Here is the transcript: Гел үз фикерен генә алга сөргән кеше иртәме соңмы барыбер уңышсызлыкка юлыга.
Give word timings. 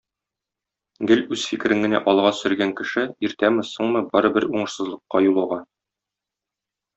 Гел 1.09 1.19
үз 1.35 1.43
фикерен 1.49 1.85
генә 1.85 2.01
алга 2.13 2.31
сөргән 2.37 2.73
кеше 2.79 3.03
иртәме 3.29 3.67
соңмы 3.73 4.03
барыбер 4.17 4.49
уңышсызлыкка 4.51 5.23
юлыга. 5.27 5.61